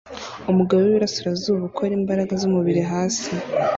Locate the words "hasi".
2.91-3.29